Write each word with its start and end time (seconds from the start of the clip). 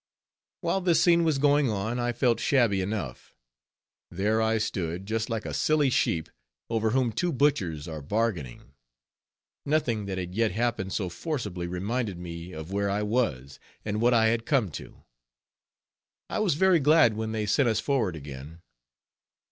While 0.61 0.81
this 0.81 0.99
scene 0.99 1.23
was 1.23 1.37
going 1.37 1.69
on, 1.69 1.99
I 1.99 2.11
felt 2.11 2.39
shabby 2.39 2.81
enough; 2.81 3.35
there 4.09 4.41
I 4.41 4.57
stood, 4.57 5.05
just 5.05 5.29
like 5.29 5.45
a 5.45 5.53
silly 5.53 5.91
sheep, 5.91 6.27
over 6.71 6.89
whom 6.89 7.11
two 7.11 7.31
butchers 7.31 7.87
are 7.87 8.01
bargaining. 8.01 8.73
Nothing 9.63 10.07
that 10.07 10.17
had 10.17 10.33
yet 10.33 10.53
happened 10.53 10.91
so 10.91 11.07
forcibly 11.07 11.67
reminded 11.67 12.17
me 12.17 12.51
of 12.51 12.71
where 12.71 12.89
I 12.89 13.03
was, 13.03 13.59
and 13.85 14.01
what 14.01 14.15
I 14.15 14.29
had 14.29 14.47
come 14.47 14.71
to. 14.71 15.03
I 16.31 16.39
was 16.39 16.55
very 16.55 16.79
glad 16.79 17.13
when 17.13 17.31
they 17.31 17.45
sent 17.45 17.69
us 17.69 17.79
forward 17.79 18.15
again. 18.15 18.63